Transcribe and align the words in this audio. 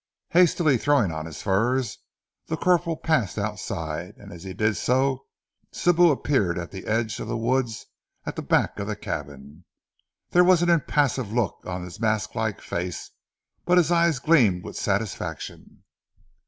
Hastily 0.29 0.79
throwing 0.79 1.11
on 1.11 1.27
his 1.27 1.43
furs, 1.43 1.99
the 2.47 2.57
corporal 2.57 2.97
passed 2.97 3.37
outside, 3.37 4.15
and 4.17 4.33
as 4.33 4.41
he 4.41 4.51
did 4.51 4.75
so, 4.75 5.27
Sibou 5.71 6.09
appeared 6.11 6.57
at 6.57 6.71
the 6.71 6.87
edge 6.87 7.19
of 7.19 7.27
the 7.27 7.37
woods 7.37 7.85
at 8.25 8.35
the 8.35 8.41
back 8.41 8.79
of 8.79 8.87
the 8.87 8.95
cabin. 8.95 9.63
There 10.31 10.43
was 10.43 10.63
an 10.63 10.71
impassive 10.71 11.31
look 11.31 11.59
on 11.67 11.83
his 11.83 11.99
mask 11.99 12.33
like 12.33 12.61
face, 12.61 13.11
but 13.63 13.77
his 13.77 13.91
eyes 13.91 14.17
gleamed 14.17 14.63
with 14.63 14.75
satisfaction. 14.75 15.83